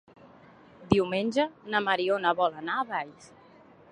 [0.93, 1.45] Diumenge
[1.75, 3.29] na Mariona vol anar a Valls.